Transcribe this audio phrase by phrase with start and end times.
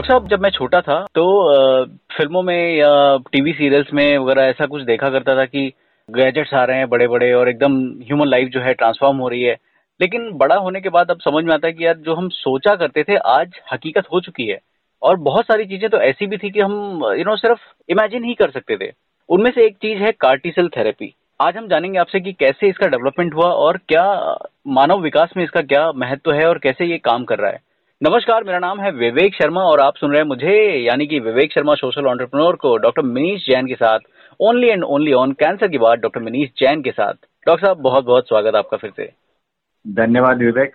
[0.00, 1.24] Doctor साहब, जब मैं छोटा था तो
[2.16, 5.66] फ़िल्मों में या टीवी सीरियल्स में वगैरह ऐसा कुछ देखा करता था कि
[6.08, 9.42] गैजेट्स आ रहे हैं बड़े बड़े और एकदम ह्यूमन लाइफ जो है ट्रांसफॉर्म हो रही
[9.42, 9.56] है।
[10.00, 12.74] लेकिन बड़ा होने के बाद अब समझ में आता है कि यार, जो हम सोचा
[12.76, 14.58] करते थे, आज हकीकत हो चुकी है।
[15.02, 18.34] और बहुत सारी चीज़ें तो ऐसी भी थी कि हम यू नो सिर्फ़ इमेजिन ही
[18.34, 18.92] कर सकते थे।
[19.28, 23.34] उनमें से एक चीज़ है कार्टिसल थेरेपी आज हम जानेंगे आपसे कि कैसे इसका डेवलपमेंट
[23.34, 24.04] हुआ और क्या
[24.68, 27.68] मानव विकास में इसका क्या महत्व है और कैसे ये काम कर रहा है।
[28.02, 31.52] नमस्कार, मेरा नाम है विवेक शर्मा और आप सुन रहे हैं मुझे, यानी कि विवेक
[31.52, 33.98] शर्मा, सोशल ऑन्टरप्रनोर को डॉक्टर मनीष जैन के साथ
[34.40, 37.12] only and only on cancer की बात डॉक्टर मनीष जैन के साथ।
[37.46, 39.08] डॉक्टर साहब बहुत बहुत स्वागत आपका फिर से।
[39.84, 40.74] धन्यवाद विवेक।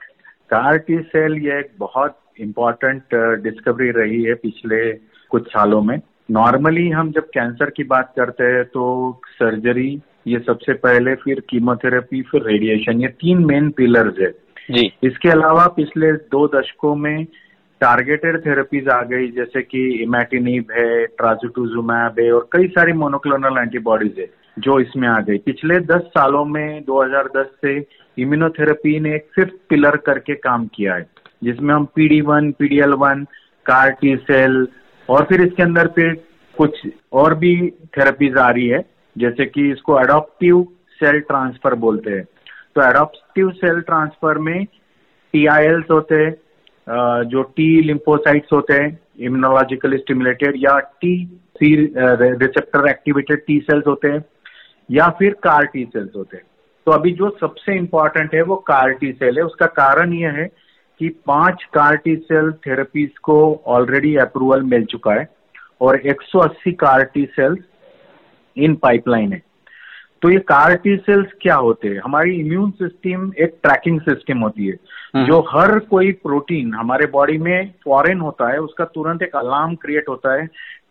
[0.49, 4.91] कार टी सेल ये एक बहुत इम्पोर्टेंट डिस्कवरी रही है पिछले
[5.31, 5.99] कुछ सालों में।
[6.31, 9.89] नॉर्मली हम जब कैंसर की बात करते हैं तो सर्जरी
[10.27, 14.34] ये सबसे पहले, फिर कीमोथेरेपी फिर रेडिएशन ये तीन मेन पिलर्स है।
[14.70, 17.26] जी। इसके अलावा पिछले दो दशकों में
[17.82, 24.20] टारगेटेड थेरेपीज आ गई, जैसे कि इमेटिनिब है ट्राजुटुजुमैब है, और कई सारी मोनोक्लोनल एंटीबॉडीज
[24.20, 24.27] है
[24.60, 27.77] जो इसमें आ गई। पिछले 10 सालों में 2010 से
[28.18, 31.05] इम्यूनोथेरेपी ने एक फिफ्थ पिलर करके काम किया है,
[31.44, 33.26] जिसमें हम PD one PDL one
[33.66, 34.68] CAR T cell
[35.10, 36.13] और फिर इसके अंदर फिर
[36.55, 36.79] कुछ
[37.13, 37.55] और भी
[37.98, 38.85] थेरेपीज आ रही है,
[39.16, 40.63] जैसे कि इसको अडोप्टिव
[41.00, 42.24] सेल ट्रांसफ़र बोलते हैं।
[42.76, 44.65] तो एडोप्टिव सेल ट्रांसफ़र में
[45.34, 45.45] टी
[45.91, 51.13] होते हैं जो टी लिम्फोसाइट्स होते हैं इम्यूनोलॉजिकल स्टिमुलेटेड या T
[51.57, 54.23] C receptor activated T cells होते हैं
[54.91, 56.45] या फिर कार टी सेल्स होते। हैं
[56.87, 60.45] तो अभी जो सबसे इंपॉर्टेंट है वो कार टी सेल है। उसका कारण यह है
[60.99, 65.28] कि पाँच कार टी सेल थेरेपीज को ऑलरेडी अप्रूवल मिल चुका है
[65.81, 67.59] और 180 CAR T cells
[68.57, 69.41] in pipeline है।
[70.25, 72.00] तो ये कार टी सेल्स क्या होते हैं?
[72.03, 74.75] हमारी इम्यून सिस्टम एक ट्रैकिंग सिस्टम होती है।
[75.16, 79.75] हम्म। जो हर कोई प्रोटीन हमारे बॉडी में फॉरेन होता है उसका तुरंत एक अलार्म
[79.75, 80.45] क्रिएट होता है।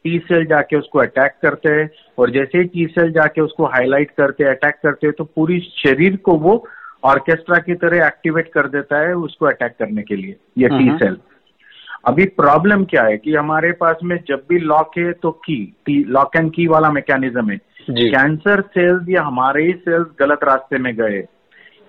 [0.05, 4.11] टी सेल जाके उसको अटैक करते हैं और जैसे ही टी सेल जाके उसको हाईलाइट
[4.11, 6.57] करते हैं अटैक करते हैं तो पूरी शरीर को वो
[7.05, 11.09] ऑर्केस्ट्रा की तरह एक्टिवेट कर देता है उसको अटैक करने के लिए ये टी सेल
[11.09, 11.19] हम्म।
[12.05, 16.37] अभी प्रॉब्लम क्या है कि हमारे पास में जब भी लॉक है तो की लॉक
[16.37, 17.59] एंड की वाला मैकेनिज्म है।
[17.91, 21.21] कैंसर सेल्स या हमारे ही सेल्स गलत रास्ते में गए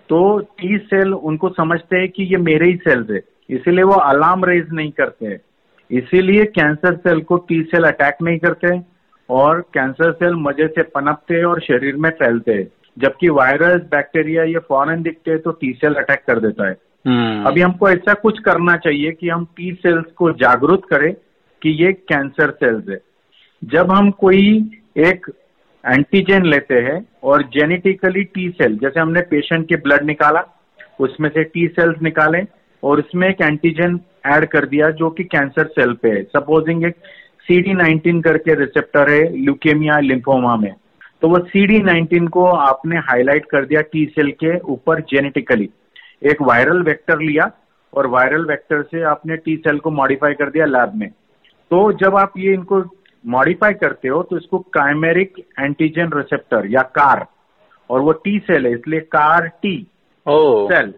[0.10, 4.46] तो टी सेल उनको समझते हैं कि ये मेरे ही सेल्स है इसीलिए वो अलार्म
[4.46, 5.40] रेज नहीं करते
[5.92, 8.82] इसीलिए कैंसर सेल को टी सेल अटैक नहीं करते
[9.30, 12.68] और कैंसर सेल मज़े से पनपते और शरीर में फैलते
[13.00, 17.48] जबकि वायरस बैक्टीरिया ये फॉरन दिखते हैं तो टी सेल अटैक कर देता है। hmm.
[17.48, 21.14] अभी हमको ऐसा कुछ करना चाहिए कि हम टी सेल्स को जागरूक करें
[21.62, 23.02] कि ये कैंसर सेल्स है।
[23.64, 25.32] जब हम कोई एक
[25.86, 30.44] एंटीजन लेते हैं और जेनेटिकली टी सेल जैसे हमने पेशेंट के ब्लड निकाला,
[31.00, 32.42] उसमें से टी सेल्स निकाले
[32.84, 36.96] और उसमें एक एंटीजन ऐड कर दिया जो कि कैंसर सेल पे है। सपोजिंग एक
[37.48, 40.74] सी डी नाइनटीन करके रिसेप्टर है ल्यूकेमिया लिम्फोमा में
[41.22, 45.70] तो वो सी डी नाइनटीन को आपने हाईलाइट कर दिया टी सेल के ऊपर जेनेटिकली
[46.22, 47.52] एक वायरल वेक्टर लिया
[47.94, 51.10] और वायरल वेक्टर से आपने टी सेल को मॉडिफाई कर दिया लैब में।
[51.72, 52.82] तो जब आप ये इनको
[53.26, 57.26] मॉडिफाई करते हो तो इसको काइमेरिक एंटीजन रिसेप्टर या कार
[57.90, 59.76] और वो टी सेल है इसलिए कार टी
[60.26, 60.92] सेल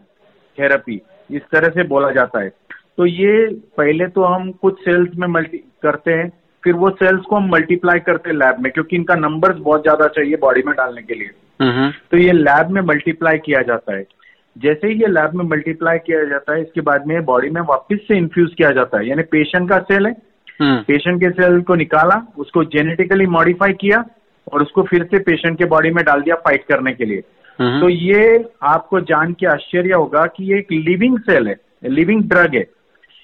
[0.57, 2.49] थेरेपी इस तरह से बोला जाता है।
[2.97, 6.29] तो ये पहले तो हम कुछ सेल्स में मल्टी करते हैं
[6.63, 10.07] फिर वो सेल्स को हम मल्टीप्लाई करते हैं लैब में क्योंकि इनका नंबर्स बहुत ज़्यादा
[10.09, 14.05] चाहिए बॉडी में डालने के लिए। तो ये लैब में मल्टीप्लाई किया जाता है।
[14.55, 17.99] जैसे ही ये लैब में मल्टीप्लाई किया जाता है इसके बाद में बॉडी में वापस
[18.07, 20.15] से इन्फ्यूज किया जाता है यानी पेशेंट का सेल है
[20.61, 24.03] पेशेंट हम्म। के सेल को निकाला उसको जेनेटिकली मॉडिफाई किया
[24.53, 27.23] और उसको फिर से पेशेंट के बॉडी में डाल दिया फाइट करने के लिए।
[27.59, 32.23] हम्म। तो ये आपको जान के आश्चर्य होगा कि ये एक लिविंग सेल है लिविंग
[32.23, 32.65] ड्रग है।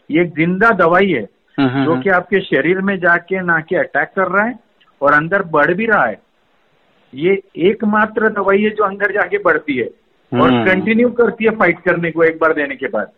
[0.10, 1.28] ये एक ज़िंदा दवाई है
[1.58, 4.60] हम्म, जो कि आपके शरीर में जाके ना के अटैक कर रहा है
[5.02, 6.22] और अंदर बढ़ भी रहा है।
[7.14, 9.86] ये एकमात्र दवाई है जो अंदर जाके बढ़ती है
[10.32, 13.12] और कंटिन्यू करती है फाइट करने को एक बार देने के बाद।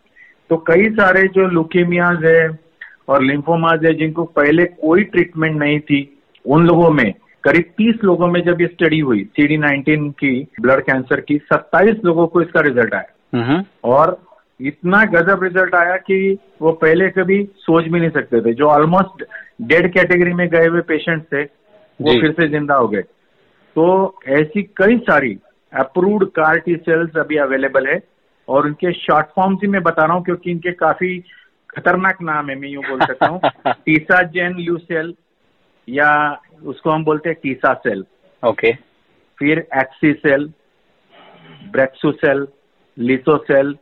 [0.50, 2.65] तो कई सारे जो लुकेमियाज है
[3.08, 6.00] और लिम्फोमाज है जिनको पहले कोई ट्रीटमेंट नहीं थी
[6.44, 7.12] उन लोगों में
[7.44, 10.30] करीब तीस लोगों में जब ये स्टडी हुई सी डी नाइनटीन की
[10.60, 14.18] ब्लड कैंसर की सत्ताईस लोगों को इसका रिज़ल्ट आया। और
[14.60, 16.16] इतना गजब रिज़ल्ट आया कि
[16.62, 19.24] वो पहले कभी सोच भी नहीं सकते थे। जो ऑलमोस्ट
[19.62, 23.02] डेड कैटेगरी में गए हुए पेशेंट थे वो फिर से ज़िंदा हो गए।
[23.76, 25.36] तो ऐसी कई सारी
[25.72, 27.98] अप्रूव्ड कार टी सेल्स अभी अवेलेबल है
[28.48, 31.18] और उनके शॉर्ट फॉर्म्स ही मैं बता रहा हूँ क्योंकि इनके काफ़ी
[31.76, 35.14] खतरनाक नाम है मैं यूँ बोल सकता हूँ। टीसा जेन ल्यूसेल
[35.88, 36.10] या
[36.64, 38.04] उसको हम बोलते हैं टीसा सेल
[38.42, 38.72] ओके
[39.38, 40.46] फिर axi cel
[41.72, 42.46] brexu cel
[42.96, 43.76] liso cel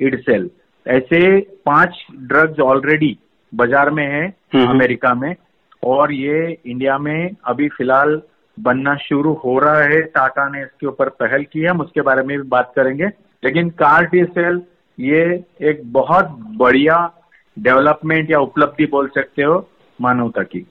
[0.00, 0.50] ide cel
[0.86, 1.20] ऐसे
[1.66, 3.16] पाँच ड्रग्स ऑलरेडी
[3.52, 5.34] बाज़ार में है। अमेरिका में।
[5.82, 8.20] और ये इंडिया में अभी फ़िलहाल
[8.58, 12.22] बनना शुरू हो रहा है। टाटा ने इसके ऊपर पहल की है हम उसके बारे
[12.22, 13.06] में भी बात करेंगे।
[13.42, 14.60] लेकिन कार टी सेल
[14.98, 15.22] ये
[15.62, 16.96] एक बहुत बढ़िया
[17.60, 19.66] डेवलपमेंट या उपलब्धि बोल सकते हो
[19.98, 20.66] मानवता की।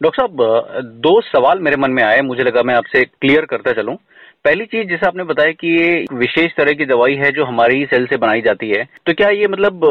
[0.00, 3.96] डॉक्टर साहब, दो सवाल मेरे मन में आए, मुझे लगा मैं आपसे क्लियर करता चलूँ।
[4.44, 8.06] पहली चीज़, जैसे आपने बताया कि ये विशेष तरह की दवाई है जो हमारी सेल
[8.06, 9.84] से बनाई जाती है तो क्या ये मतलब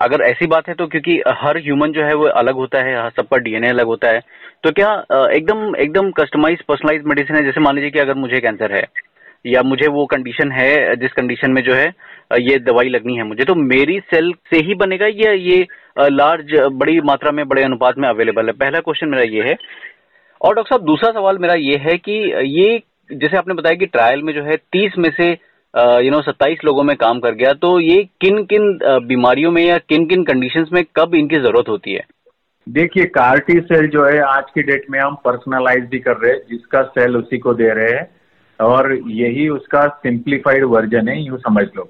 [0.00, 3.38] अगर ऐसी बात है तो क्योंकि हर ह्यूमन जो है वो अलग होता है सबका
[3.38, 4.20] डीएनए अलग होता है
[4.64, 4.90] तो क्या
[5.28, 7.44] एकदम एकदम कस्टमाइज पर्सनलाइज मेडिसिन है?
[7.44, 8.84] जैसे मान लीजिए कि अगर मुझे कैंसर है,
[9.44, 11.88] या मुझे वो कंडीशन है, जिस कंडीशन में जो है
[12.32, 15.66] ये दवाई लगनी है मुझे। तो मेरी सेल से ही बनेगा या ये
[16.00, 18.52] लार्ज बड़ी मात्रा में, बड़े अनुपात में अवेलेबल है?
[18.54, 19.56] पहला क्वेश्चन मेरा ये है।
[20.40, 22.12] और डॉक्टर साहब, दूसरा सवाल मेरा ये है कि
[22.52, 25.30] ये जैसे आपने बताया कि ट्रायल में जो है तीस में से
[26.04, 29.78] यू नो सत्ताईस लोगों में काम कर गया तो ये किन किन बीमारियों में या
[29.78, 32.04] किन किन कंडीशंस में कब इनकी ज़रूरत होती है?
[32.66, 36.40] देखिए कार्टी सेल जो है, आज की डेट में हम पर्सनलाइज भी कर रहे हैं,
[36.50, 38.08] जिसका सेल उसी को दे रहे हैं।
[38.60, 41.88] और यही उसका सिंप्लीफाइड वर्जन है, यूँ समझ लो।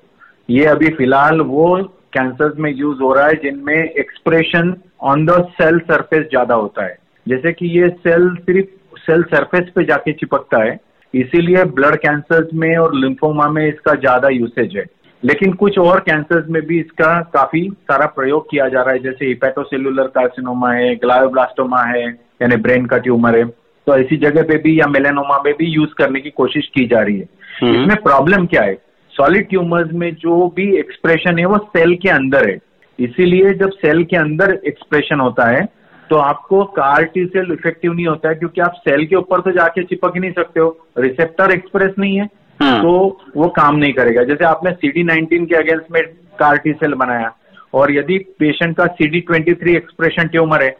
[0.48, 1.76] ये अभी फ़िलहाल वो
[2.14, 6.96] कैंसर्स में यूज़ हो रहा है जिनमें expression on the cell surface ज़्यादा होता है।
[7.26, 10.78] जैसे कि ये सेल सिर्फ़ सेल सरफेस पे जाके चिपकता है
[11.14, 14.84] इसीलिए ब्लड कैंसर्स में और लिम्फोमा में इसका ज़्यादा यूसेज है।
[15.22, 19.26] लेकिन कुछ और कैंसर्स में भी इसका काफ़ी सारा प्रयोग किया जा रहा है जैसे
[19.26, 23.44] हिपेटोसेलुलर कार्सिनोमा है ग्लायोब्लास्टोमा है यानी ब्रेन का ट्यूमर है।
[23.86, 27.00] तो ऐसी जगह पे भी या मेलेनोमा में भी यूज़ करने की कोशिश की जा
[27.00, 27.28] रही है।
[27.62, 28.76] हम्म। इसमें प्रॉब्लम क्या है?
[29.12, 32.58] सॉलिड ट्यूमर्स में जो भी एक्सप्रेशन है वो सेल के अंदर है।
[32.98, 35.64] इसीलिए जब सेल के अंदर एक्सप्रेशन होता है
[36.10, 39.50] तो आपको कार टी सेल इफ़ेक्टिव नहीं होता है क्योंकि आप सेल के ऊपर तो
[39.50, 40.68] जाके चिपक ही नहीं सकते हो।
[40.98, 42.28] रिसेप्टर एक्सप्रेस नहीं है
[42.60, 46.02] हम्म। तो वो काम नहीं करेगा। जैसे आपने सीडी नाइनटीन के अगेंस्ट में
[46.38, 47.32] कार टी सेल बनाया
[47.74, 50.70] और यदि पेशेंट का CD twenty three expression tumour है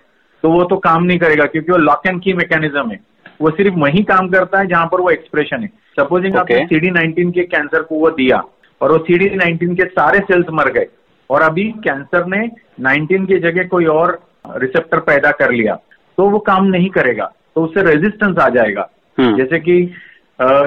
[0.43, 3.01] तो वो तो काम नहीं करेगा क्योंकि वो लॉक एंड की मैकेनिज्म है।
[3.43, 5.69] वो सिर्फ़ वही काम करता है जहाँ पर वो एक्सप्रेशन है
[5.99, 6.41] सपोजिंग okay.
[6.41, 6.67] आपने.
[6.67, 8.43] सीडी नाइनटीन के कैंसर को वो दिया
[8.81, 10.87] और वो सीडी नाइनटीन के सारे सेल्स मर गए
[11.31, 12.47] और अभी कैंसर ने
[12.85, 14.19] 19 की जगह कोई और
[14.57, 15.75] रिसेप्टर पैदा कर लिया
[16.19, 19.77] तो वो काम नहीं करेगा तो उससे रेजिस्टेंस आ जाएगा हम्म। जैसे कि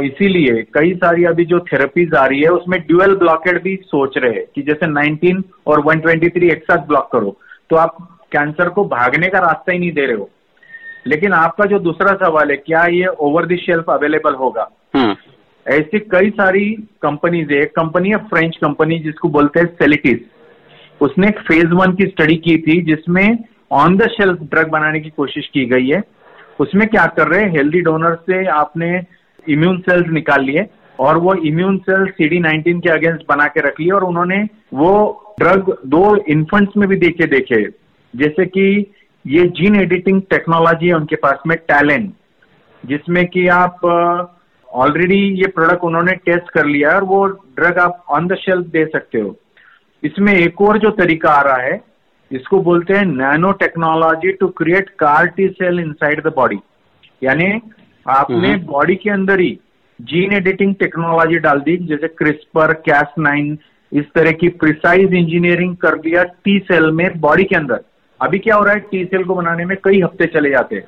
[0.07, 4.33] इसीलिए कई सारी अभी जो थेरेपीज आ रही है उसमें ड्यूअल ब्लॉकेड भी सोच रहे
[4.33, 7.35] हैं कि जैसे 19 और 123 एक साथ ब्लॉक करो
[7.69, 7.97] तो आप
[8.31, 10.29] कैंसर को भागने का रास्ता ही नहीं दे रहे हो
[11.07, 14.69] लेकिन आपका जो दूसरा सवाल है क्या ये ओवर द शेल्फ अवेलेबल होगा?
[14.95, 15.15] हम्म।
[15.65, 16.69] ऐसी कई सारी
[17.01, 20.19] कंपनीज़ है एक कंपनी है फ्रेंच कंपनी जिसको बोलते हैं सेलिटिस
[21.01, 23.37] उसने एक फ़ेज़ वन की स्टडी की थी जिसमें
[23.71, 26.01] ऑन द शेल्फ ड्रग बनाने की कोशिश की गई है।
[26.59, 29.01] उसमें क्या कर रहे हैं हेल्दी डोनर से आपने
[29.49, 30.65] इम्यून सेल्स निकाल लिए
[30.99, 34.37] और वो इम्यून सेल्स सीडी नाइनटीन के अगेंस्ट बना के रख लिए और उन्होंने
[34.73, 34.93] वो
[35.39, 37.61] ड्रग दो इन्फेंट्स में भी देखे देखे।
[38.15, 38.93] जैसे कि
[39.25, 42.11] ये जीन एडिटिंग टेक्नोलॉजी है उनके पास में टैलेंट
[42.83, 43.85] जिसमें कि आप
[44.69, 48.65] ऑलरेडी ये प्रोडक्ट उन्होंने टेस्ट कर लिया है और वो ड्रग आप ऑन द शेल्फ
[48.67, 49.35] दे सकते हो।
[50.03, 51.79] इसमें एक और जो तरीका आ रहा है
[52.31, 53.05] इसको बोलते हैं
[53.61, 56.59] nanotechnology to create CAR T cell inside the body
[57.21, 57.47] यानी
[58.05, 59.57] आपने हम्म। बॉडी के अंदर ही
[59.99, 63.57] जीन एडिटिंग टेक्नोलॉजी डाल दी जैसे क्रिस्पर कैस नाइन
[63.91, 67.83] इस तरह की प्रिसाइज इंजीनियरिंग कर दिया टी सेल में बॉडी के अंदर।
[68.19, 70.83] अभी क्या हो रहा है टी सेल को बनाने में कई हफ़्ते चले जाते हैं।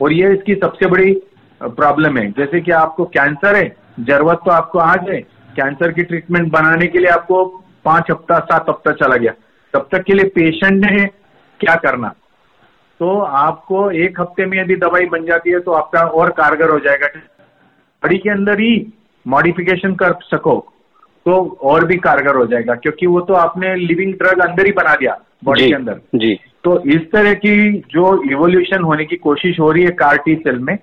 [0.00, 1.12] और ये इसकी सबसे बड़ी
[1.60, 3.68] प्रॉब्लम है। जैसे कि आपको कैंसर है
[4.00, 5.20] ज़रूरत तो आपको आज है।
[5.56, 7.44] कैंसर की ट्रीटमेंट बनाने के लिए आपको
[7.84, 9.32] पाँच हफ़्ता सात हफ़्ता चला गया।
[9.74, 11.04] तब तक के लिए पेशेंट ने
[11.60, 12.08] क्या करना?
[13.00, 16.78] तो आपको एक हफ़्ते में यदि दवाई बन जाती है तो आपका और कारगर हो
[16.78, 18.72] जाएगा। बॉडी के अंदर ही
[19.26, 20.58] मॉडिफिकेशन कर सको
[21.26, 24.94] तो और भी कारगर हो जाएगा। क्योंकि वो तो आपने लिविंग ड्रग अंदर ही बना
[24.94, 29.70] दिया बॉडी के अंदर। जी। तो इस तरह की जो इवोल्यूशन होने की कोशिश हो
[29.70, 30.78] रही है कार टी सेल में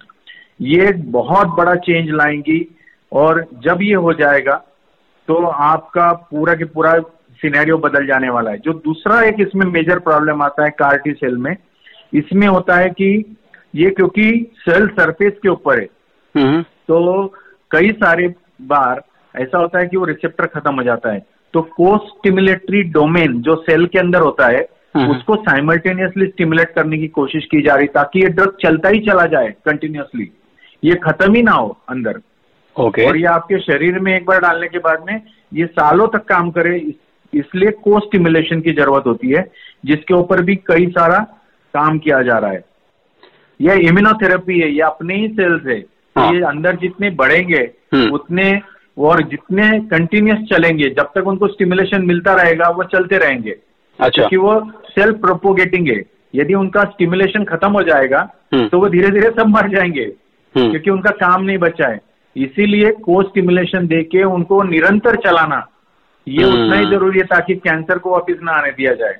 [0.61, 2.75] ये बहुत बड़ा चेंज लाएँगी
[3.11, 4.55] और जब ये हो जाएगा
[5.27, 6.93] तो आपका पूरा के पूरा
[7.41, 11.11] सिनेरियो बदल जाने वाला है। जो दूसरा एक इसमें मेजर प्रॉब्लम आता है कार टी
[11.11, 11.55] सेल में
[12.13, 13.37] इसमें होता है कि
[13.75, 15.87] ये क्योंकि सेल सरफेस के ऊपर है।
[16.35, 17.27] हम्म। तो
[17.71, 18.27] कई सारे
[18.61, 19.01] बार
[19.35, 23.55] ऐसा होता है कि वो रिसेप्टर खत्म हो जाता है। तो को स्टिमुलेटरी डोमेन जो
[23.55, 28.19] सेल के अंदर होता है। उसको साइमल्टेनियसली स्टिमुलेट करने की कोशिश की जा रही ताकि
[28.19, 30.31] ये ड्रग चलता ही चला जाए कंटिन्यूसली
[30.83, 32.19] ये खत्म ही ना हो अंदर।
[32.75, 35.21] ओके और ये आपके शरीर में एक बार डालने के बाद में
[35.53, 36.75] ये सालों तक काम करे
[37.33, 39.45] इसलिए को स्टिमुलेशन की ज़रूरत होती है
[39.85, 41.19] जिसके ऊपर भी कई सारा
[41.73, 42.63] काम किया जा रहा है।
[43.59, 45.79] यह इम्यूनोथेरेपी है ये अपने ही सेल्स है।
[46.15, 47.61] हाँ। ये अंदर जितने बढ़ेंगे
[47.93, 48.51] हम्म। उतने
[48.97, 53.55] और जितने कंटिन्यूस चलेंगे जब तक उनको स्टिमुलेशन मिलता रहेगा वो चलते रहेंगे।
[53.99, 56.01] अच्छा। क्योंकि वो सेल्फ प्रोपोगेटिंग है।
[56.35, 58.19] यदि उनका स्टिमुलेशन खत्म हो जाएगा
[58.53, 60.03] हम्म। तो वो धीरे धीरे सब मर जाएँगे
[60.55, 61.99] हम्म, क्योंकि उनका काम नहीं बचा है।
[62.35, 65.65] इसीलिए को स्टिमुलेशन देके उनको निरंतर चलाना
[66.27, 69.15] ये हम्म। उतना ही ज़रूरी है ताकि कैंसर को वापिस ना आने दिया जाए।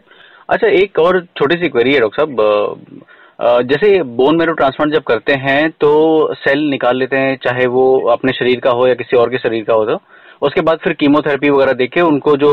[0.50, 5.34] अच्छा एक और छोटी सी क्वेरी है डॉक्टर साहब। जैसे बोन मेरो ट्रांसप्लांट जब करते
[5.40, 5.92] हैं तो
[6.36, 9.64] सेल निकाल लेते हैं चाहे वो अपने शरीर का हो या किसी और के शरीर
[9.64, 9.96] का हो तो?
[10.42, 12.52] उसके बाद फिर कीमोथेरेपी वगैरह देके उनको जो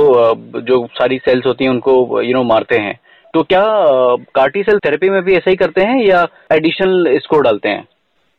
[0.61, 2.99] जो सारी सेल्स होती हैं उनको यू नो मारते हैं।
[3.35, 3.63] तो क्या
[4.35, 7.87] कार्टी सेल थेरेपी में भी ऐसा ही करते हैं या एडिशनल इसको डालते हैं?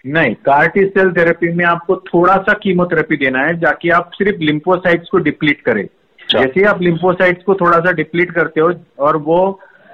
[0.06, 5.10] नहीं कार्टी सेल थेरेपी में आपको थोड़ा सा कीमोथेरेपी देना है जाकि आप सिर्फ़ लिम्फोसाइट्स
[5.10, 9.18] को डिप्लीट करें। अच्छा। जैसे ही आप लिम्फोसाइट्स को थोड़ा सा डिप्लीट करते हो और
[9.18, 9.40] वो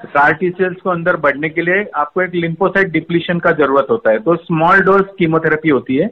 [0.06, 4.20] कार्टी सेल्स को अंदर बढ़ने के लिए आपको एक लिम्फोसाइट डिप्लीशन का ज़रूरत होता है।
[4.20, 6.08] तो स्मॉल डोज कीमोथेरेपी होती है।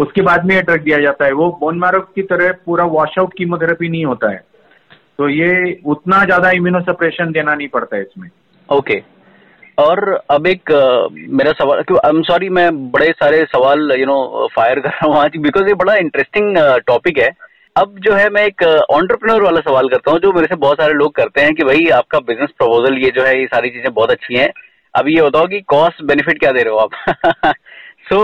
[0.00, 3.18] उसके बाद में ये ड्रग दिया जाता है। वो बोन मैरो की तरह पूरा वॉश
[3.18, 4.44] आउट कीमोथेरेपी नहीं होता है।
[5.18, 8.28] तो ये उतना ज़्यादा इम्यूनोसप्रेशन देना नहीं पड़ता है इसमें।
[8.68, 9.04] Okay okay.
[9.78, 9.98] और
[10.30, 14.80] अब एक अ, मेरा सवाल आई एम सॉरी मैं बड़े सारे सवाल यू नो फायर
[14.80, 17.30] कर रहा हूँ आज बिकॉज़ ये बड़ा इंटरेस्टिंग टॉपिक है।
[17.76, 20.94] अब जो है मैं एक ऑन्टरप्रनोर वाला सवाल करता हूँ जो मेरे से बहुत सारे
[20.94, 24.10] लोग करते हैं कि भाई आपका बिज़नेस प्रपोजल ये जो है ये सारी चीज़ें बहुत
[24.10, 24.48] अच्छी हैं।
[24.94, 27.54] अब ये बताओ कि कॉस्ट बेनिफिट क्या दे रहे हो आप?
[28.06, 28.18] सो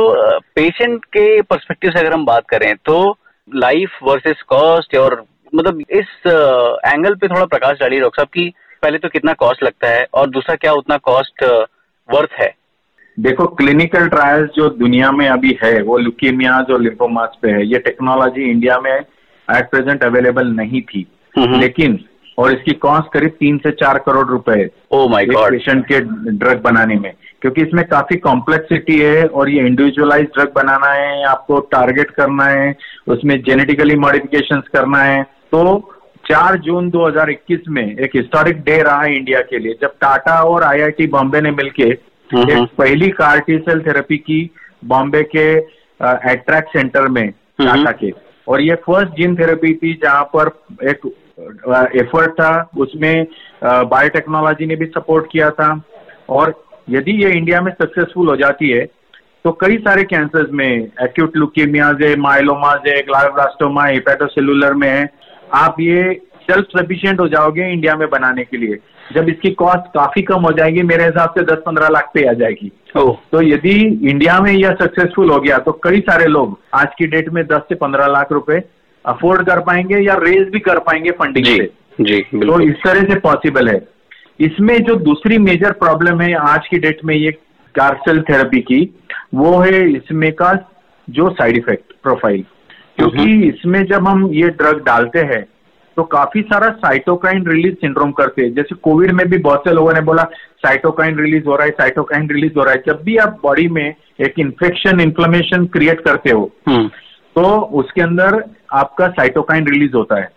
[0.57, 2.97] पेशेंट के पर्सपेक्टिव से अगर हम बात करें तो
[3.53, 5.25] लाइफ वर्सेस कॉस्ट और
[5.55, 6.11] मतलब इस
[6.87, 8.49] एंगल पे थोड़ा प्रकाश डालिए डॉक्टर साहब की
[8.83, 11.45] पहले तो कितना कॉस्ट लगता है और दूसरा क्या उतना कॉस्ट
[12.09, 12.55] वर्थ है?
[13.19, 17.79] देखो क्लिनिकल ट्रायल्स जो दुनिया में अभी है वो लुकीमियाज और लिम्फोमास पे है ये
[17.79, 21.07] टेक्नोलॉजी इंडिया में एट प्रेजेंट अवेलेबल नहीं थी।
[21.39, 21.99] लेकिन
[22.39, 26.01] और इसकी कॉस्ट करीब तीन से चार करोड़ रुपए ओ माय गॉड पेशेंट के
[26.39, 27.13] ड्रग बनाने में।
[27.43, 32.75] क्योंकि इसमें काफ़ी कॉम्प्लेक्सिटी है और ये इंडिविजुअलाइज ड्रग बनाना है आपको टारगेट करना है
[33.09, 35.63] उसमें जेनेटिकली मॉडिफिकेशन करना है। तो
[36.25, 40.63] 4 जून 2021 में एक हिस्टोरिक डे रहा है इंडिया के लिए जब टाटा और
[40.63, 41.89] आईआईटी बॉम्बे ने मिलके
[42.31, 44.41] हम्म। एक पहली कार टी सेल थेरेपी की
[44.85, 45.49] बॉम्बे के
[46.33, 48.11] एट्रैक्ट सेंटर में टाटा के।
[48.47, 50.49] और ये फ़र्स्ट जीन थेरेपी थी जहाँ पर
[50.91, 51.07] एक
[51.97, 53.27] एफर्ट था उसमें
[53.65, 55.71] बायोटेक्नोलॉजी ने भी सपोर्ट किया था।
[56.29, 56.55] और
[56.93, 58.85] यदि ये इंडिया में सक्सेसफुल हो जाती है
[59.45, 65.09] तो कई सारे कैंसर्स में एक्यूट लुकीमियाज है माइलोमाज है ग्लायोब्लास्टोमा हेपेटोसेलुलर में है
[65.55, 68.79] आप ये सेल्फ सफिशियंट हो जाओगे इंडिया में बनाने के लिए।
[69.15, 72.71] जब इसकी कॉस्ट काफ़ी कम हो जाएगी मेरे हिसाब से 10-15 लाख पे आ जाएगी।
[72.99, 73.75] ओह तो यदि
[74.11, 77.69] इंडिया में यह सक्सेसफुल हो गया तो कई सारे लोग आज की डेट में 10
[77.69, 78.63] से 15 लाख रुपए
[79.05, 81.71] अफोर्ड कर पाएँगे या रेज भी कर पाएँगे फंडिंग जी से
[82.01, 83.81] जी तो इस तरह से पॉसिबल है।
[84.41, 87.31] इसमें जो दूसरी मेजर प्रॉब्लम है आज की डेट में ये
[87.75, 88.83] कार्सेल थेरेपी की
[89.35, 90.53] वो है इसमें का
[91.09, 92.45] जो साइड इफ़ेक्ट प्रोफ़ाइल
[92.99, 95.45] क्योंकि इसमें जब हम ये ड्रग डालते हैं
[95.97, 99.93] तो काफ़ी सारा साइटोकाइन रिलीज़ सिंड्रोम करते हैं। जैसे कोविड में भी बहुत से लोगों
[99.93, 100.23] ने बोला
[100.59, 103.95] साइटोकाइन रिलीज़ हो रहा है साइटोकाइन रिलीज़ हो रहा है। जब भी आप बॉडी में
[104.21, 106.89] एक इन्फेक्शन इन्फ्लेमेशन क्रिएट करते हो हम्म।
[107.37, 107.43] तो
[107.81, 108.43] उसके अंदर
[108.75, 110.29] आपका साइटोकाइन रिलीज़ होता है।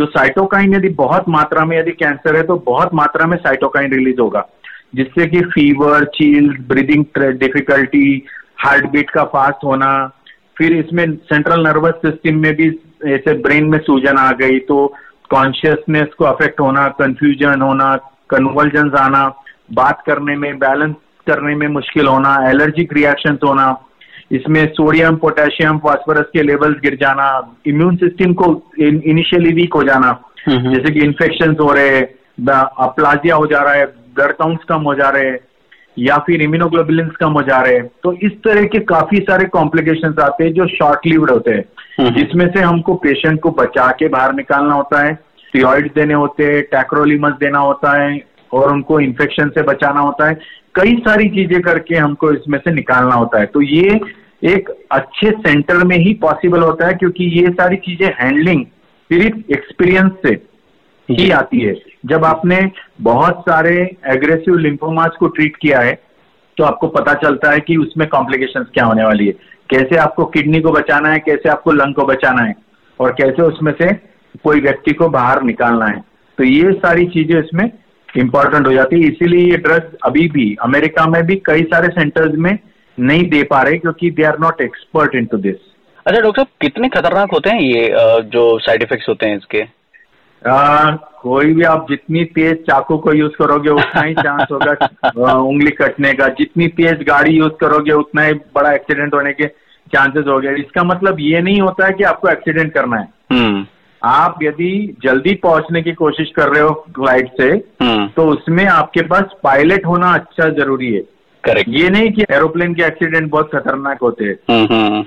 [0.00, 4.20] जो साइटोकाइन यदि बहुत मात्रा में यदि कैंसर है तो बहुत मात्रा में साइटोकाइन रिलीज़
[4.20, 4.46] होगा,
[4.94, 7.04] जिससे कि fever chill breathing
[7.38, 8.06] difficulty
[8.64, 9.90] heart beat का फास्ट होना,
[10.58, 12.68] फिर इसमें सेंट्रल नर्वस सिस्टम में भी
[13.08, 14.86] ऐसे ब्रेन में सूजन आ गई तो
[15.30, 17.94] कॉन्शियसनेस को अफेक्ट होना कंफ्यूजन होना
[18.30, 19.22] कन्वर्जन आना,
[19.72, 20.94] बात करने में बैलेंस
[21.26, 23.70] करने में मुश्किल होना एलर्जिक रिएक्शन होना
[24.30, 27.28] इसमें सोडियम पोटेशियम फास्फोरस के लेवल्स गिर जाना
[27.66, 30.08] इम्यून सिस्टम को इनिशियली वीक हो जाना
[30.48, 32.00] हम्म। जैसे कि इन्फेक्शन हो रहे
[32.80, 35.38] अप्लाजिया हो जा रहा है ब्लड काउंट्स कम हो जा रहे
[35.96, 40.14] या फिर इम्यूनोग्लोबुलिन्स कम हो जा रहे हैं तो इस तरह के काफ़ी सारे कॉम्प्लिकेशन
[40.22, 41.64] आते हैं जो शॉर्ट लिव्ड होते हैं
[42.00, 46.44] हम्म। जिसमें से हमको पेशेंट को बचा के बाहर निकालना होता है स्टीरॉइड देने होते
[46.44, 48.16] हैं टैक्रोलिमस देना होता है
[48.52, 50.34] और उनको इन्फेक्शन से बचाना होता है।
[50.74, 54.00] कई सारी चीज़ें करके हमको इसमें से निकालना होता है। तो ये
[54.46, 58.64] एक अच्छे सेंटर में ही पॉसिबल होता है क्योंकि ये सारी चीज़ें हैंडलिंग
[59.10, 60.32] सिर्फ़ एक्सपीरियंस से
[61.08, 61.74] ही आती है।
[62.06, 62.60] जब आपने
[63.00, 63.74] बहुत सारे
[64.08, 65.98] एग्रेसिव लिम्फोमास को ट्रीट किया है
[66.58, 69.32] तो आपको पता चलता है कि उसमें कॉम्प्लिकेशन क्या होने वाली है।
[69.70, 72.54] कैसे आपको किडनी को बचाना है कैसे आपको लंग को बचाना है
[73.00, 73.92] और कैसे उसमें से
[74.44, 76.00] कोई व्यक्ति को बाहर निकालना है।
[76.38, 77.70] तो ये सारी चीज़ें इसमें
[78.16, 82.34] इंपॉर्टेंट हो जाती है। इसीलिए ये ड्रग अभी भी अमेरिका में भी कई सारे सेंटर्स
[82.38, 82.58] में
[82.98, 85.56] नहीं दे पा रहे क्योंकि they are not expert into this
[86.06, 87.88] अच्छा डॉक्टर साहब कितने खतरनाक होते हैं ये
[88.30, 89.62] जो साइड इफेक्ट्स होते हैं इसके?
[90.42, 90.90] आ,
[91.22, 96.12] कोई भी आप जितनी तेज चाकू को यूज़ करोगे उतना ही चांस होगा उंगली कटने
[96.12, 99.46] का। जितनी तेज गाड़ी यूज़ करोगे उतना ही बड़ा एक्सीडेंट होने के
[99.94, 103.66] चांसेस हो गए। इसका मतलब ये नहीं होता है कि आपको एक्सीडेंट करना है। हम्म।
[104.02, 107.48] आप यदि जल्दी पहुँचने की कोशिश कर रहे हो फ़्लाइट से
[107.82, 111.00] हम्म। तो उसमें आपके पास पायलट होना अच्छा ज़रूरी है।
[111.44, 115.04] करेक्ट ये नहीं कि एरोप्लेन के एक्सीडेंट बहुत खतरनाक होते हैं। हम्म हम्म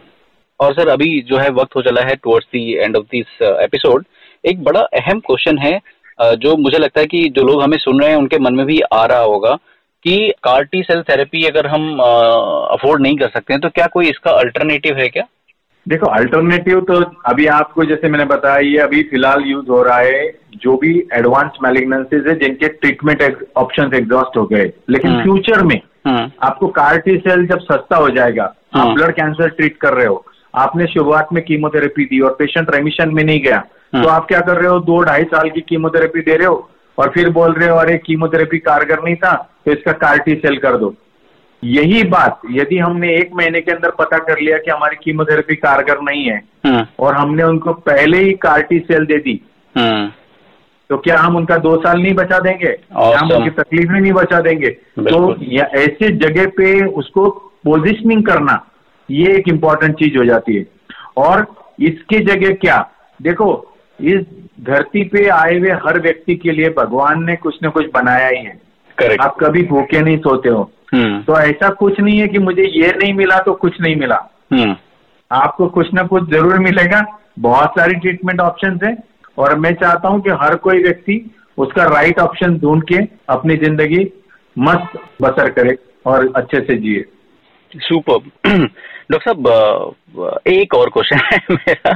[0.59, 4.05] और सर अभी जो है वक्त हो चला है towards the end of this episode
[4.43, 5.79] एक बड़ा अहम क्वेश्चन है
[6.21, 8.65] uh, जो मुझे लगता है कि जो लोग हमें सुन रहे हैं उनके मन में
[8.65, 9.55] भी आ रहा होगा
[10.05, 14.31] कि कार्टी सेल थेरेपी अगर हम अफोर्ड नहीं कर सकते हैं तो क्या कोई इसका
[14.31, 15.23] अल्टरनेटिव है क्या?
[15.87, 20.27] देखो अल्टरनेटिव तो अभी आपको जैसे मैंने बताया ये अभी फ़िलहाल यूज़ हो रहा है
[20.55, 26.29] जो भी एडवांस मैलिग्नेंसीज है जिनके ट्रीटमेंट ऑप्शन एग्जॉस्ट हो गए लेकिन। फ्यूचर में हम्म
[26.43, 30.25] आपको कार्टी सेल जब सस्ता हो जाएगा आप हाँ। ब्लड कैंसर ट्रीट कर रहे हो
[30.55, 33.59] आपने शुरुआत में कीमोथेरेपी दी और पेशेंट रेमिशन में नहीं गया
[33.93, 36.69] तो हाँ। आप क्या कर रहे हो दो ढाई साल की कीमोथेरेपी दे रहे हो
[36.97, 39.33] और फिर बोल रहे हो अरे कीमोथेरेपी कारगर नहीं था
[39.65, 40.95] तो इसका कार्टी सेल कर दो
[41.63, 46.01] यही बात यदि हमने एक महीने के अंदर पता कर लिया कि हमारी कीमोथेरेपी कारगर
[46.01, 49.41] नहीं है हम्म और हमने उनको पहले ही कार्टी सेल दे दी
[49.77, 50.11] हम्म
[50.89, 52.71] तो क्या हम उनका दो साल नहीं बचा देंगे?
[52.71, 53.31] क्या हम.
[53.31, 54.69] उनकी तकलीफें नहीं बचा देंगे?
[54.99, 57.29] तो या ऐसे जगह पे उसको
[57.63, 58.71] पोजिशनिंग करना
[59.11, 60.65] ये एक इंपॉर्टेंट चीज़ हो जाती है।
[61.17, 61.47] और
[61.79, 62.89] इसकी जगह क्या?
[63.21, 64.21] देखो इस
[64.61, 68.45] धरती पे आए हुए हर व्यक्ति के लिए भगवान ने कुछ न कुछ बनाया ही
[68.45, 68.61] है।
[68.97, 72.63] करेक्ट आप कभी भूखे नहीं सोते हो। हम्म। तो ऐसा कुछ नहीं है कि मुझे
[72.63, 74.17] ये नहीं मिला तो कुछ नहीं मिला।
[74.53, 74.75] हम्म।
[75.31, 77.01] आपको कुछ ना कुछ ज़रूर मिलेगा।
[77.39, 78.95] बहुत सारी ट्रीटमेंट ऑप्शन है
[79.37, 82.97] और मैं चाहता हूँ कि हर कोई व्यक्ति उसका राइट ऑप्शन ढूंढ के
[83.29, 84.05] अपनी ज़िंदगी
[84.57, 87.05] मस्त बसर करे और अच्छे से जिए।
[87.73, 88.17] सुपर
[89.11, 91.93] डॉक्टर साहब एक और क्वेश्चन है मेरा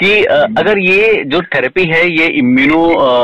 [0.00, 2.80] कि अगर ये जो थेरेपी है ये इम्यूनो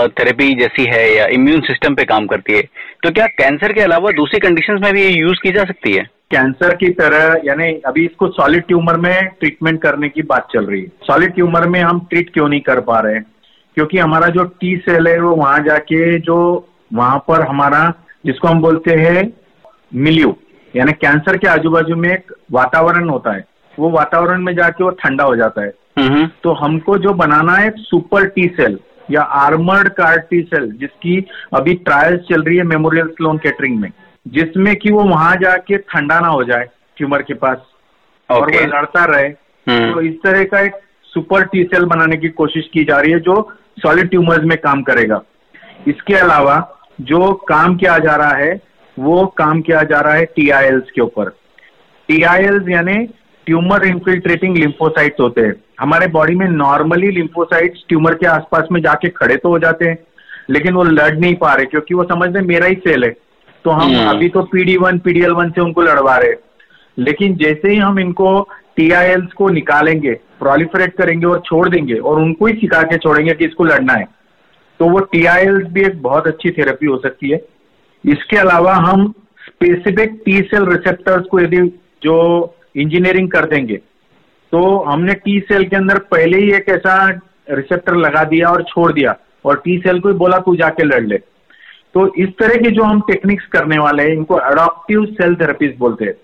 [0.08, 2.62] थेरेपी जैसी है या इम्यून सिस्टम पे काम करती है
[3.02, 6.02] तो क्या कैंसर के अलावा दूसरी कंडीशन में भी ये यूज़ की जा सकती है?
[6.30, 10.80] कैंसर की तरह यानी अभी इसको सॉलिड ट्यूमर में ट्रीटमेंट करने की बात चल रही
[10.80, 13.24] है। सॉलिड ट्यूमर में हम ट्रीट क्यों नहीं कर पा रहे हैं?
[13.74, 17.92] क्योंकि हमारा जो टी सेल है वो वहाँ जाके जो वहाँ पर हमारा
[18.26, 19.32] जिसको हम बोलते हैं
[19.94, 20.36] मिल्यू
[20.76, 23.44] यानी कैंसर के आजू बाजू में एक वातावरण होता है।
[23.78, 27.70] वो वातावरण में जाके वो ठंडा हो जाता है। हम्म। तो हमको जो बनाना है
[27.78, 28.78] सुपर टी सेल
[29.10, 33.90] या आर्मर्ड कार टी सेल जिसकी अभी ट्रायल्स चल रही है मेमोरियल स्लोन कैटरिंग में
[34.26, 36.66] जिसमें कि वो वहाँ जाके ठंडा ना हो जाए
[36.96, 38.42] ट्यूमर के पास okay.
[38.42, 39.28] और वो लड़ता रहे।
[39.66, 40.72] हम्म तो इस तरह का एक
[41.04, 44.82] सुपर टी सेल बनाने की कोशिश की जा रही है जो सॉलिड ट्यूमर्स में काम
[44.82, 45.22] करेगा।
[45.88, 46.56] इसके अलावा
[47.00, 48.60] जो काम किया जा रहा है
[48.98, 51.28] वो काम किया जा रहा है टीआईएल्स के ऊपर।
[52.08, 53.08] टीआईएल्स यानी
[53.48, 59.08] ट्यूमर इन्फिल्ट्रेटिंग लिम्फोसाइट्स होते हैं। हमारे बॉडी में नॉर्मली लिम्फोसाइट्स ट्यूमर के आसपास में जाके
[59.10, 59.98] खड़े तो हो जाते हैं
[60.50, 63.10] लेकिन वो लड़ नहीं पा रहे क्योंकि वो समझ हैं मेरा ही सेल है।
[63.64, 66.36] तो हम हम्म। अभी तो पीडी वन पीडीएल वन से उनको लड़वा रहे हैं।
[66.98, 68.40] लेकिन जैसे ही हम इनको
[68.76, 73.44] टीआईएल्स को निकालेंगे प्रोलिफरेट करेंगे और छोड़ देंगे और उनको ही सिखा के छोड़ेंगे कि
[73.44, 74.04] इसको लड़ना है
[74.80, 77.40] तो वो टीआईएल्स भी एक बहुत अच्छी थेरेपी हो सकती है।
[78.04, 79.12] इसके अलावा हम
[79.46, 81.66] स्पेसिफिक टी सेल रिसेप्टर्स को यदि
[82.02, 82.14] जो
[82.78, 83.76] इंजीनियरिंग कर देंगे।
[84.52, 87.08] तो हमने टी सेल के अंदर पहले ही एक ऐसा
[87.50, 91.18] रिसेप्टर लगा दिया और छोड़ दिया और टी सेल को बोला तू जाके लड़ ले।
[91.94, 96.04] तो इस तरह की जो हम टेक्निक्स करने वाले हैं इनको अडॉप्टिव सेल थेरेपीज बोलते
[96.04, 96.14] हैं।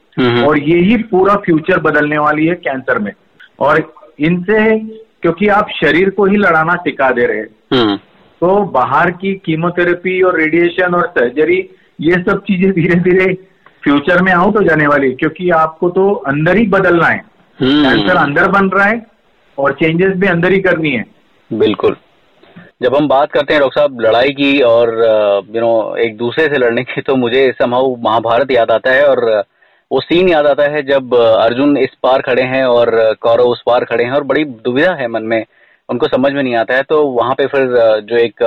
[0.42, 3.12] और यही पूरा फ्यूचर बदलने वाली है कैंसर में।
[3.60, 4.78] और इनसे
[5.22, 7.96] क्योंकि आप शरीर को ही लड़ाना सिखा दे रहे हैं। हम्म।
[8.40, 11.58] तो बाहर की कीमोथेरेपी और रेडिएशन और सर्जरी
[12.00, 13.32] ये सब चीज़ें धीरे धीरे
[13.85, 17.18] फ्यूचर में आउट हो जाने वाली है क्योंकि आपको तो अंदर ही बदलना है।
[17.59, 19.01] कैंसर हम्म अंदर बन रहा है
[19.59, 21.05] और चेंजेस भी अंदर ही करनी है।
[21.51, 21.97] बिल्कुल।
[22.83, 24.88] जब हम बात करते हैं डॉक्टर साहब लड़ाई की और
[25.55, 29.25] यू नो एक दूसरे से लड़ने की तो मुझे समहाउ महाभारत याद आता है और
[29.90, 33.85] वो सीन याद आता है जब अर्जुन इस पार खड़े हैं और कौरव उस पार
[33.85, 35.44] खड़े हैं और बड़ी दुविधा है मन में।
[35.88, 37.66] उनको समझ में नहीं आता है तो वहाँ पे फिर
[38.03, 38.42] जो एक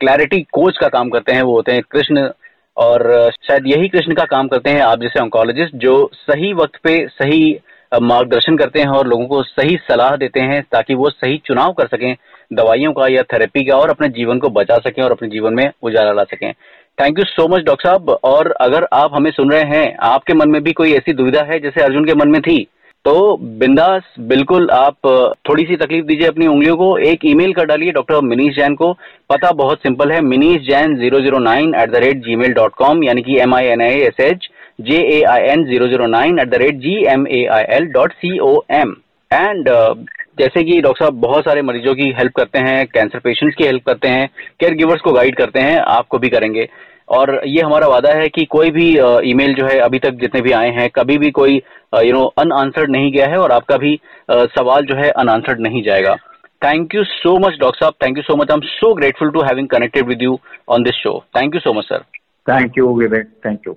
[0.00, 2.28] क्लैरिटी कोच का काम करते हैं वो होते हैं कृष्ण
[2.76, 7.06] और शायद यही कृष्ण का काम करते हैं आप जैसे ऑन्कोलॉजिस्ट जो सही वक्त पे
[7.08, 7.58] सही
[8.02, 11.86] मार्गदर्शन करते हैं और लोगों को सही सलाह देते हैं ताकि वो सही चुनाव कर
[11.86, 12.16] सकें
[12.52, 15.70] दवाइयों का या थेरेपी का और अपने जीवन को बचा सकें और अपने जीवन में
[15.82, 16.52] उजाला ला सकें।
[16.98, 20.50] Thank you so much doctor साहब। और अगर आप हमें सुन रहे हैं, आपके मन
[20.50, 22.66] में भी कोई ऐसी दुविधा है जैसे अर्जुन के मन में थी?
[23.06, 25.06] तो बिंदास, बिल्कुल आप
[25.48, 28.92] थोड़ी सी तकलीफ़ दीजिए अपनी उंगलियों को। एक ईमेल कर डालिए डॉक्टर मिनीश जैन को।
[29.30, 33.04] पता बहुत सिंपल है, Manish Jain zero zero nine at the rate Gmail dot com,
[33.04, 34.48] यानी कि M I N I S H
[34.80, 37.86] J A I N zero zero nine at the rate G M A I L
[37.92, 38.96] dot C O M
[39.30, 39.68] and
[40.38, 43.86] जैसे कि doctor साहब बहुत सारे मरीजों की help करते हैं, कैंसर पेशेंट्स की हेल्प
[43.86, 44.28] करते हैं,
[44.60, 46.68] केयर गिवर्स को गाइड करते हैं आपको भी करेंगे।
[47.08, 48.88] और ये हमारा वादा है कि कोई भी
[49.30, 51.54] ईमेल जो है अभी तक जितने भी आए हैं, कभी भी कोई
[52.04, 53.98] यू नो अन आंसर्ड नहीं गया है और आपका भी
[54.30, 56.14] सवाल जो है अन आंसर्ड नहीं जाएगा।
[56.62, 59.42] Thank you so much doctor साहब। Thank you so much I am so grateful to
[59.42, 60.38] having connected with you
[60.68, 62.02] on this show thank you so much sir
[62.46, 63.76] thank you Vivek thank you